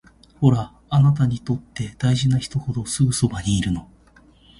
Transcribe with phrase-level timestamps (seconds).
[0.39, 3.87] ほら、あなたにとって大事な人ほどすぐそばにいるの